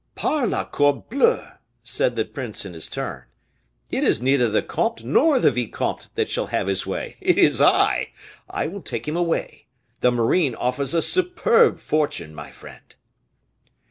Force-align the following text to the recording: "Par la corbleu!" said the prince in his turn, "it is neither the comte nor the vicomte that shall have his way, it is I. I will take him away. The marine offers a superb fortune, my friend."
"Par 0.15 0.47
la 0.47 0.65
corbleu!" 0.67 1.45
said 1.83 2.15
the 2.15 2.25
prince 2.25 2.65
in 2.65 2.73
his 2.73 2.87
turn, 2.87 3.25
"it 3.91 4.03
is 4.03 4.19
neither 4.19 4.49
the 4.49 4.63
comte 4.63 5.03
nor 5.03 5.37
the 5.37 5.51
vicomte 5.51 6.09
that 6.15 6.27
shall 6.27 6.47
have 6.47 6.65
his 6.65 6.87
way, 6.87 7.17
it 7.21 7.37
is 7.37 7.61
I. 7.61 8.11
I 8.49 8.65
will 8.65 8.81
take 8.81 9.07
him 9.07 9.15
away. 9.15 9.67
The 9.99 10.11
marine 10.11 10.55
offers 10.55 10.95
a 10.95 11.03
superb 11.03 11.77
fortune, 11.77 12.33
my 12.33 12.49
friend." 12.49 12.95